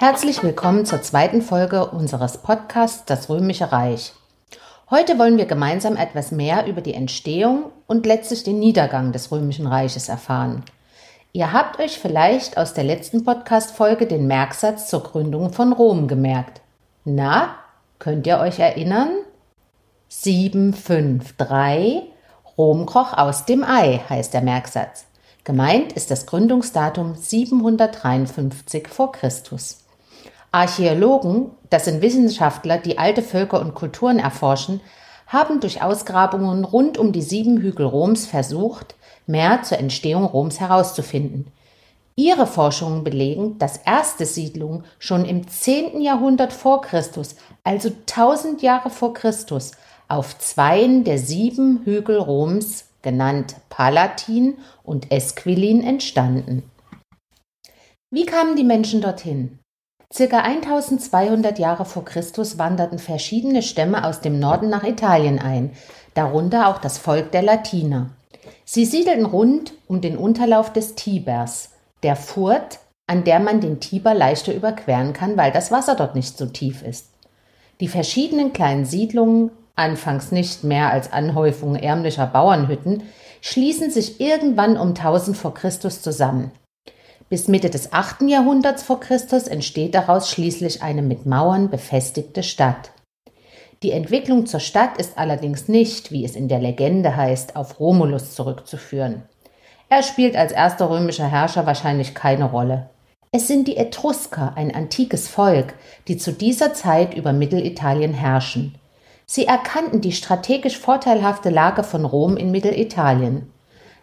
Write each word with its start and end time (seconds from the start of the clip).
Herzlich 0.00 0.44
willkommen 0.44 0.86
zur 0.86 1.02
zweiten 1.02 1.42
Folge 1.42 1.90
unseres 1.90 2.38
Podcasts 2.38 3.04
Das 3.04 3.28
Römische 3.28 3.72
Reich. 3.72 4.12
Heute 4.90 5.18
wollen 5.18 5.38
wir 5.38 5.46
gemeinsam 5.46 5.96
etwas 5.96 6.30
mehr 6.30 6.68
über 6.68 6.82
die 6.82 6.94
Entstehung 6.94 7.72
und 7.88 8.06
letztlich 8.06 8.44
den 8.44 8.60
Niedergang 8.60 9.10
des 9.10 9.32
Römischen 9.32 9.66
Reiches 9.66 10.08
erfahren. 10.08 10.62
Ihr 11.32 11.52
habt 11.52 11.80
euch 11.80 11.98
vielleicht 11.98 12.58
aus 12.58 12.74
der 12.74 12.84
letzten 12.84 13.24
Podcast-Folge 13.24 14.06
den 14.06 14.28
Merksatz 14.28 14.88
zur 14.88 15.02
Gründung 15.02 15.52
von 15.52 15.72
Rom 15.72 16.06
gemerkt. 16.06 16.60
Na, 17.04 17.56
könnt 17.98 18.24
ihr 18.28 18.38
euch 18.38 18.60
erinnern? 18.60 19.10
753 20.10 22.04
Rom 22.56 22.86
kroch 22.86 23.14
aus 23.14 23.46
dem 23.46 23.64
Ei 23.64 24.00
heißt 24.08 24.32
der 24.32 24.42
Merksatz. 24.42 25.06
Gemeint 25.42 25.92
ist 25.94 26.12
das 26.12 26.26
Gründungsdatum 26.26 27.16
753 27.16 28.86
vor 28.86 29.10
Christus. 29.10 29.87
Archäologen, 30.50 31.50
das 31.70 31.84
sind 31.84 32.00
Wissenschaftler, 32.00 32.78
die 32.78 32.98
alte 32.98 33.22
Völker 33.22 33.60
und 33.60 33.74
Kulturen 33.74 34.18
erforschen, 34.18 34.80
haben 35.26 35.60
durch 35.60 35.82
Ausgrabungen 35.82 36.64
rund 36.64 36.96
um 36.96 37.12
die 37.12 37.22
sieben 37.22 37.58
Hügel 37.58 37.84
Roms 37.86 38.26
versucht, 38.26 38.94
mehr 39.26 39.62
zur 39.62 39.78
Entstehung 39.78 40.24
Roms 40.24 40.58
herauszufinden. 40.58 41.52
Ihre 42.16 42.46
Forschungen 42.46 43.04
belegen, 43.04 43.58
dass 43.58 43.76
erste 43.76 44.26
Siedlungen 44.26 44.84
schon 44.98 45.24
im 45.24 45.46
10. 45.46 46.00
Jahrhundert 46.00 46.52
vor 46.52 46.80
Christus, 46.80 47.36
also 47.62 47.90
1000 47.90 48.62
Jahre 48.62 48.90
vor 48.90 49.14
Christus, 49.14 49.72
auf 50.08 50.38
zweien 50.38 51.04
der 51.04 51.18
sieben 51.18 51.82
Hügel 51.84 52.18
Roms, 52.18 52.86
genannt 53.02 53.56
Palatin 53.68 54.56
und 54.82 55.12
Esquilin, 55.12 55.84
entstanden. 55.84 56.62
Wie 58.10 58.24
kamen 58.24 58.56
die 58.56 58.64
Menschen 58.64 59.02
dorthin? 59.02 59.58
Circa 60.10 60.38
1200 60.38 61.58
Jahre 61.58 61.84
vor 61.84 62.04
Christus 62.04 62.56
wanderten 62.56 62.98
verschiedene 62.98 63.60
Stämme 63.62 64.04
aus 64.06 64.20
dem 64.20 64.40
Norden 64.40 64.70
nach 64.70 64.82
Italien 64.82 65.38
ein, 65.38 65.72
darunter 66.14 66.68
auch 66.68 66.78
das 66.78 66.96
Volk 66.96 67.30
der 67.30 67.42
Latiner. 67.42 68.10
Sie 68.64 68.86
siedelten 68.86 69.26
rund 69.26 69.74
um 69.86 70.00
den 70.00 70.16
Unterlauf 70.16 70.72
des 70.72 70.94
Tibers, 70.94 71.72
der 72.02 72.16
Furt, 72.16 72.78
an 73.06 73.24
der 73.24 73.38
man 73.38 73.60
den 73.60 73.80
Tiber 73.80 74.14
leichter 74.14 74.54
überqueren 74.54 75.12
kann, 75.12 75.36
weil 75.36 75.52
das 75.52 75.70
Wasser 75.70 75.94
dort 75.94 76.14
nicht 76.14 76.38
so 76.38 76.46
tief 76.46 76.82
ist. 76.82 77.10
Die 77.80 77.88
verschiedenen 77.88 78.54
kleinen 78.54 78.86
Siedlungen, 78.86 79.50
anfangs 79.76 80.32
nicht 80.32 80.64
mehr 80.64 80.90
als 80.90 81.12
Anhäufungen 81.12 81.80
ärmlicher 81.80 82.26
Bauernhütten, 82.26 83.02
schließen 83.42 83.90
sich 83.90 84.20
irgendwann 84.20 84.78
um 84.78 84.88
1000 84.88 85.36
vor 85.36 85.52
Christus 85.52 86.00
zusammen. 86.00 86.50
Bis 87.28 87.46
Mitte 87.46 87.68
des 87.68 87.92
8. 87.92 88.22
Jahrhunderts 88.22 88.82
vor 88.82 89.00
Christus 89.00 89.48
entsteht 89.48 89.94
daraus 89.94 90.30
schließlich 90.30 90.82
eine 90.82 91.02
mit 91.02 91.26
Mauern 91.26 91.68
befestigte 91.68 92.42
Stadt. 92.42 92.92
Die 93.82 93.92
Entwicklung 93.92 94.46
zur 94.46 94.60
Stadt 94.60 94.96
ist 94.96 95.18
allerdings 95.18 95.68
nicht, 95.68 96.10
wie 96.10 96.24
es 96.24 96.34
in 96.34 96.48
der 96.48 96.58
Legende 96.58 97.16
heißt, 97.16 97.54
auf 97.54 97.80
Romulus 97.80 98.34
zurückzuführen. 98.34 99.24
Er 99.90 100.02
spielt 100.02 100.36
als 100.36 100.52
erster 100.52 100.88
römischer 100.88 101.28
Herrscher 101.28 101.66
wahrscheinlich 101.66 102.14
keine 102.14 102.46
Rolle. 102.46 102.88
Es 103.30 103.46
sind 103.46 103.68
die 103.68 103.76
Etrusker, 103.76 104.54
ein 104.56 104.74
antikes 104.74 105.28
Volk, 105.28 105.74
die 106.08 106.16
zu 106.16 106.32
dieser 106.32 106.72
Zeit 106.72 107.12
über 107.12 107.34
Mittelitalien 107.34 108.14
herrschen. 108.14 108.74
Sie 109.26 109.44
erkannten 109.44 110.00
die 110.00 110.12
strategisch 110.12 110.78
vorteilhafte 110.78 111.50
Lage 111.50 111.84
von 111.84 112.06
Rom 112.06 112.38
in 112.38 112.50
Mittelitalien. 112.50 113.52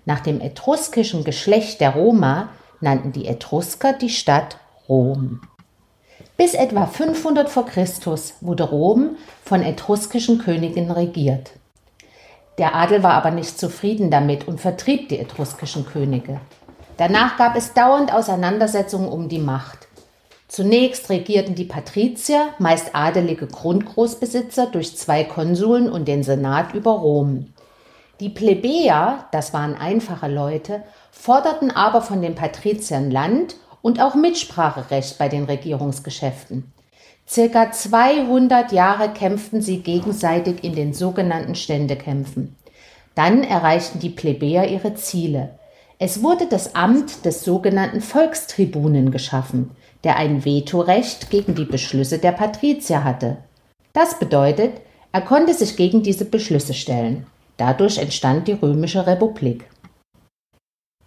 Nach 0.06 0.20
dem 0.20 0.42
etruskischen 0.42 1.24
Geschlecht 1.24 1.82
der 1.82 1.96
Roma 1.96 2.50
nannten 2.82 3.12
die 3.12 3.28
Etrusker 3.28 3.94
die 3.94 4.10
Stadt 4.10 4.58
Rom. 4.88 5.42
Bis 6.38 6.54
etwa 6.54 6.86
500 6.86 7.50
vor 7.50 7.66
Christus 7.66 8.34
wurde 8.42 8.64
Rom 8.64 9.16
von 9.44 9.62
etruskischen 9.62 10.40
Königen 10.40 10.92
regiert. 10.92 11.52
Der 12.58 12.76
Adel 12.76 13.04
war 13.04 13.14
aber 13.14 13.32
nicht 13.32 13.58
zufrieden 13.58 14.12
damit 14.12 14.48
und 14.48 14.62
vertrieb 14.62 15.10
die 15.10 15.20
etruskischen 15.20 15.86
Könige. 15.86 16.40
Danach 16.98 17.38
gab 17.38 17.56
es 17.56 17.74
dauernd 17.74 18.14
Auseinandersetzungen 18.14 19.10
um 19.10 19.28
die 19.28 19.40
Macht. 19.40 19.88
Zunächst 20.48 21.10
regierten 21.10 21.56
die 21.56 21.66
Patrizier, 21.66 22.50
meist 22.60 22.96
adelige 22.96 23.48
Grundgroßbesitzer, 23.48 24.68
durch 24.68 24.96
zwei 24.96 25.24
Konsuln 25.24 25.90
und 25.90 26.08
den 26.08 26.24
Senat 26.24 26.74
über 26.74 26.92
Rom. 26.92 27.48
Die 28.22 28.30
Plebejer, 28.30 29.26
das 29.32 29.54
waren 29.54 29.76
einfache 29.76 30.28
Leute, 30.28 30.84
forderten 31.12 31.72
aber 31.72 32.02
von 32.02 32.22
den 32.22 32.34
Patriziern 32.34 33.12
Land 33.12 33.58
und 33.82 34.02
auch 34.02 34.16
Mitspracherecht 34.16 35.18
bei 35.18 35.28
den 35.28 35.44
Regierungsgeschäften. 35.44 36.72
Circa 37.28 37.72
200 37.72 38.72
Jahre 38.72 39.10
kämpften 39.10 39.62
sie 39.62 39.80
gegenseitig 39.80 40.64
in 40.64 40.76
den 40.76 40.94
sogenannten 40.94 41.56
Ständekämpfen. 41.56 42.56
Dann 43.16 43.44
erreichten 43.44 44.00
die 44.00 44.10
Plebejer 44.10 44.68
ihre 44.68 44.94
Ziele. 44.96 45.58
Es 45.98 46.24
wurde 46.24 46.46
das 46.46 46.76
Amt 46.76 47.26
des 47.26 47.44
sogenannten 47.44 48.02
Volkstribunen 48.02 49.12
geschaffen, 49.12 49.72
der 50.04 50.18
ein 50.18 50.46
Vetorecht 50.46 51.30
gegen 51.30 51.56
die 51.56 51.66
Beschlüsse 51.66 52.20
der 52.20 52.32
Patrizier 52.32 53.04
hatte. 53.04 53.38
Das 53.92 54.20
bedeutet, 54.20 54.74
er 55.12 55.22
konnte 55.22 55.54
sich 55.54 55.76
gegen 55.78 56.04
diese 56.04 56.26
Beschlüsse 56.26 56.74
stellen. 56.74 57.26
Dadurch 57.58 57.98
entstand 57.98 58.48
die 58.48 58.54
Römische 58.54 59.08
Republik. 59.08 59.66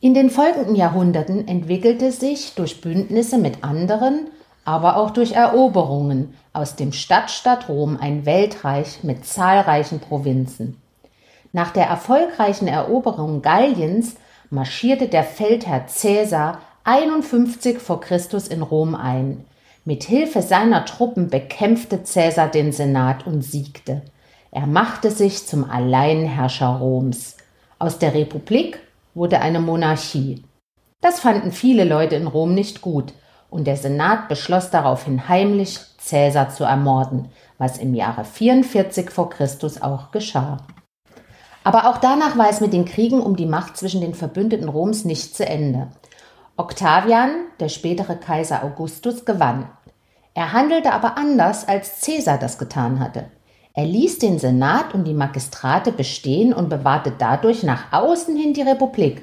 In 0.00 0.14
den 0.14 0.30
folgenden 0.30 0.76
Jahrhunderten 0.76 1.48
entwickelte 1.48 2.12
sich 2.12 2.54
durch 2.54 2.80
Bündnisse 2.80 3.36
mit 3.36 3.64
anderen, 3.64 4.28
aber 4.64 4.96
auch 4.96 5.10
durch 5.10 5.32
Eroberungen 5.32 6.34
aus 6.52 6.76
dem 6.76 6.92
Stadtstaat 6.92 7.68
Rom 7.68 7.98
ein 8.00 8.24
Weltreich 8.24 9.02
mit 9.02 9.26
zahlreichen 9.26 9.98
Provinzen. 9.98 10.80
Nach 11.52 11.72
der 11.72 11.86
erfolgreichen 11.86 12.68
Eroberung 12.68 13.42
Galliens 13.42 14.16
marschierte 14.50 15.08
der 15.08 15.24
Feldherr 15.24 15.86
Caesar 15.86 16.60
51 16.84 17.78
vor 17.78 18.00
Christus 18.00 18.48
in 18.48 18.62
Rom 18.62 18.94
ein. 18.94 19.44
Mit 19.84 20.04
Hilfe 20.04 20.42
seiner 20.42 20.84
Truppen 20.84 21.28
bekämpfte 21.28 21.98
Caesar 21.98 22.48
den 22.48 22.72
Senat 22.72 23.26
und 23.26 23.42
siegte. 23.42 24.02
Er 24.50 24.66
machte 24.66 25.10
sich 25.10 25.46
zum 25.46 25.68
Alleinherrscher 25.70 26.68
Roms. 26.68 27.36
Aus 27.78 27.98
der 27.98 28.14
Republik 28.14 28.80
wurde 29.14 29.40
eine 29.40 29.60
Monarchie. 29.60 30.44
Das 31.00 31.20
fanden 31.20 31.52
viele 31.52 31.84
Leute 31.84 32.16
in 32.16 32.26
Rom 32.26 32.54
nicht 32.54 32.80
gut, 32.80 33.12
und 33.50 33.66
der 33.66 33.76
Senat 33.76 34.28
beschloss 34.28 34.70
daraufhin 34.70 35.28
heimlich, 35.28 35.78
Cäsar 35.98 36.50
zu 36.50 36.64
ermorden, 36.64 37.28
was 37.58 37.78
im 37.78 37.94
Jahre 37.94 38.24
44 38.24 39.10
vor 39.10 39.30
Christus 39.30 39.80
auch 39.80 40.10
geschah. 40.10 40.58
Aber 41.64 41.88
auch 41.88 41.98
danach 41.98 42.38
war 42.38 42.48
es 42.48 42.60
mit 42.60 42.72
den 42.72 42.84
Kriegen 42.84 43.20
um 43.20 43.36
die 43.36 43.46
Macht 43.46 43.76
zwischen 43.76 44.00
den 44.00 44.14
Verbündeten 44.14 44.68
Roms 44.68 45.04
nicht 45.04 45.36
zu 45.36 45.46
Ende. 45.46 45.88
Octavian, 46.56 47.30
der 47.60 47.68
spätere 47.68 48.16
Kaiser 48.16 48.64
Augustus, 48.64 49.24
gewann. 49.24 49.68
Er 50.34 50.52
handelte 50.52 50.92
aber 50.92 51.18
anders, 51.18 51.68
als 51.68 52.00
Cäsar 52.00 52.38
das 52.38 52.58
getan 52.58 53.00
hatte. 53.00 53.26
Er 53.74 53.84
ließ 53.84 54.18
den 54.18 54.38
Senat 54.38 54.94
und 54.94 55.04
die 55.04 55.14
Magistrate 55.14 55.92
bestehen 55.92 56.52
und 56.52 56.68
bewahrte 56.68 57.12
dadurch 57.16 57.62
nach 57.62 57.92
außen 57.92 58.36
hin 58.36 58.54
die 58.54 58.62
Republik. 58.62 59.22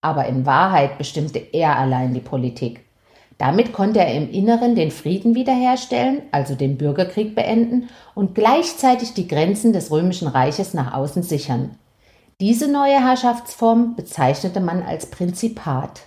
Aber 0.00 0.26
in 0.26 0.46
Wahrheit 0.46 0.98
bestimmte 0.98 1.38
er 1.38 1.76
allein 1.76 2.14
die 2.14 2.20
Politik. 2.20 2.86
Damit 3.38 3.72
konnte 3.72 4.00
er 4.00 4.14
im 4.14 4.30
Inneren 4.30 4.74
den 4.76 4.90
Frieden 4.90 5.34
wiederherstellen, 5.34 6.22
also 6.32 6.54
den 6.54 6.78
Bürgerkrieg 6.78 7.34
beenden 7.34 7.88
und 8.14 8.34
gleichzeitig 8.34 9.12
die 9.12 9.28
Grenzen 9.28 9.72
des 9.72 9.90
römischen 9.90 10.28
Reiches 10.28 10.72
nach 10.72 10.94
außen 10.94 11.22
sichern. 11.22 11.76
Diese 12.40 12.70
neue 12.70 13.02
Herrschaftsform 13.02 13.94
bezeichnete 13.94 14.60
man 14.60 14.82
als 14.82 15.06
Prinzipat. 15.06 16.02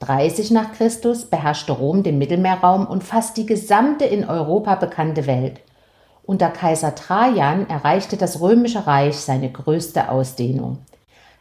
30 0.00 0.52
nach 0.52 0.72
Christus 0.72 1.24
beherrschte 1.24 1.72
Rom 1.72 2.02
den 2.02 2.18
Mittelmeerraum 2.18 2.86
und 2.86 3.02
fast 3.02 3.36
die 3.36 3.46
gesamte 3.46 4.04
in 4.04 4.24
Europa 4.24 4.76
bekannte 4.76 5.26
Welt. 5.26 5.60
Unter 6.28 6.50
Kaiser 6.50 6.94
Trajan 6.94 7.70
erreichte 7.70 8.18
das 8.18 8.42
römische 8.42 8.86
Reich 8.86 9.16
seine 9.16 9.50
größte 9.50 10.10
Ausdehnung. 10.10 10.76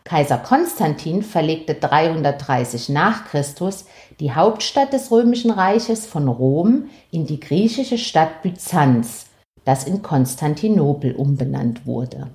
Kaiser 0.05 0.37
Konstantin 0.37 1.23
verlegte 1.23 1.73
330 1.73 2.87
nach 2.87 3.25
Christus 3.25 3.83
die 4.21 4.31
Hauptstadt 4.31 4.93
des 4.93 5.11
römischen 5.11 5.51
Reiches 5.51 6.05
von 6.05 6.29
Rom 6.29 6.85
in 7.11 7.25
die 7.25 7.41
griechische 7.41 7.97
Stadt 7.97 8.41
Byzanz, 8.43 9.25
das 9.65 9.83
in 9.83 10.03
Konstantinopel 10.03 11.15
umbenannt 11.17 11.85
wurde. 11.85 12.29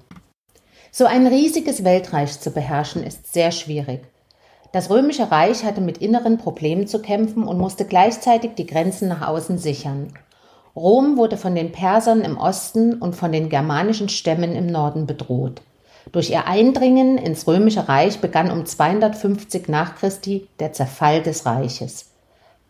So 0.90 1.06
ein 1.06 1.26
riesiges 1.26 1.84
Weltreich 1.84 2.38
zu 2.38 2.50
beherrschen 2.50 3.02
ist 3.02 3.32
sehr 3.32 3.50
schwierig. 3.50 4.02
Das 4.72 4.90
römische 4.90 5.30
Reich 5.30 5.64
hatte 5.64 5.80
mit 5.80 5.96
inneren 5.96 6.36
Problemen 6.36 6.86
zu 6.86 7.00
kämpfen 7.00 7.44
und 7.44 7.56
musste 7.56 7.86
gleichzeitig 7.86 8.50
die 8.58 8.66
Grenzen 8.66 9.08
nach 9.08 9.26
außen 9.26 9.56
sichern. 9.56 10.12
Rom 10.74 11.18
wurde 11.18 11.36
von 11.36 11.54
den 11.54 11.70
Persern 11.70 12.22
im 12.22 12.38
Osten 12.38 12.94
und 12.94 13.14
von 13.14 13.30
den 13.30 13.48
germanischen 13.50 14.08
Stämmen 14.08 14.54
im 14.54 14.66
Norden 14.66 15.06
bedroht. 15.06 15.60
Durch 16.12 16.30
ihr 16.30 16.46
Eindringen 16.46 17.18
ins 17.18 17.46
römische 17.46 17.88
Reich 17.88 18.20
begann 18.20 18.50
um 18.50 18.64
250 18.64 19.68
nach 19.68 19.96
Christi 19.96 20.48
der 20.58 20.72
Zerfall 20.72 21.22
des 21.22 21.46
Reiches. 21.46 22.10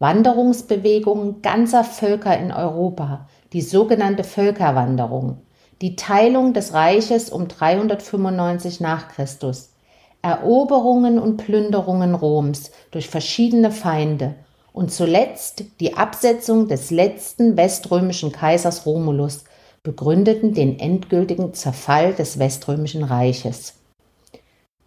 Wanderungsbewegungen 0.01 1.43
ganzer 1.43 1.85
Völker 1.85 2.37
in 2.37 2.51
Europa, 2.51 3.29
die 3.53 3.63
sogenannte 3.63 4.25
Völkerwanderung, 4.25 5.39
die 5.81 5.95
Teilung 5.95 6.55
des 6.55 6.75
Reiches 6.75 7.31
um 7.31 7.47
395 7.47 8.81
nach 8.81 9.09
Christus, 9.09 9.75
Eroberungen 10.23 11.19
und 11.21 11.37
Plünderungen 11.37 12.15
Roms 12.15 12.73
durch 12.91 13.09
verschiedene 13.09 13.71
Feinde 13.71 14.35
und 14.73 14.91
zuletzt 14.91 15.65
die 15.81 15.97
Absetzung 15.97 16.69
des 16.69 16.91
letzten 16.91 17.57
weströmischen 17.57 18.33
Kaisers 18.33 18.87
Romulus 18.87 19.45
begründeten 19.83 20.55
den 20.55 20.79
endgültigen 20.79 21.55
Zerfall 21.55 22.15
des 22.15 22.39
weströmischen 22.39 23.05
Reiches. 23.05 23.75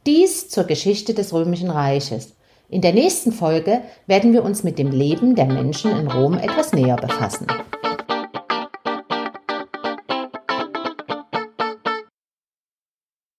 Dies 0.05 0.49
zur 0.49 0.65
Geschichte 0.65 1.13
des 1.13 1.33
römischen 1.33 1.69
Reiches. 1.69 2.35
In 2.69 2.81
der 2.81 2.93
nächsten 2.93 3.31
Folge 3.31 3.81
werden 4.07 4.33
wir 4.33 4.43
uns 4.43 4.63
mit 4.63 4.79
dem 4.79 4.91
Leben 4.91 5.35
der 5.35 5.45
Menschen 5.45 5.91
in 5.91 6.07
Rom 6.07 6.37
etwas 6.37 6.73
näher 6.73 6.95
befassen. 6.95 7.47